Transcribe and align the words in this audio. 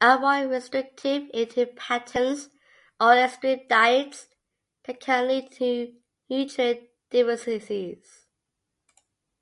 Avoid 0.00 0.50
restrictive 0.50 1.30
eating 1.32 1.68
patterns 1.76 2.48
or 2.98 3.12
extreme 3.12 3.60
diets 3.68 4.26
that 4.82 4.98
can 4.98 5.28
lead 5.28 5.52
to 5.52 5.94
nutrient 6.28 6.88
deficiencies. 7.10 8.26